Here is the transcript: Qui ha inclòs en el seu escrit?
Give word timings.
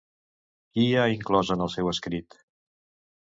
Qui 0.77 0.85
ha 1.01 1.03
inclòs 1.17 1.53
en 1.55 1.63
el 1.67 1.71
seu 1.73 1.91
escrit? 1.91 2.39